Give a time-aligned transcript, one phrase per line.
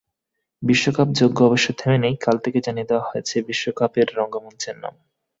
[0.63, 4.93] বিশ্বকাপযজ্ঞ অবশ্য থেমে নেই, কাল যেমন জানিয়ে দেওয়া হয়েছে বিশ্বকাপের রঙ্গমঞ্চের নাম।